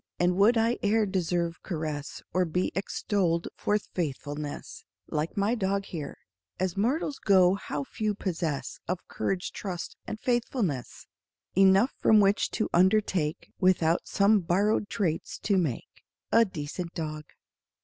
And 0.19 0.35
would 0.37 0.57
I 0.57 0.79
e'er 0.83 1.05
deserve 1.05 1.61
caress, 1.61 2.23
Or 2.33 2.43
be 2.43 2.71
extolled 2.73 3.47
for 3.55 3.77
faithfulness 3.77 4.83
Like 5.11 5.37
my 5.37 5.53
dog 5.53 5.85
here? 5.85 6.17
As 6.59 6.75
mortals 6.75 7.19
go, 7.19 7.53
how 7.53 7.83
few 7.83 8.15
possess 8.15 8.79
Of 8.87 9.07
courage, 9.07 9.51
trust, 9.51 9.95
and 10.07 10.19
faithfulness 10.19 11.05
Enough 11.55 11.93
from 11.99 12.19
which 12.19 12.49
to 12.49 12.67
undertake, 12.73 13.51
Without 13.59 14.07
some 14.07 14.39
borrowed 14.39 14.89
traits, 14.89 15.37
to 15.43 15.55
make 15.59 16.03
A 16.31 16.45
decent 16.45 16.95
dog! 16.95 17.25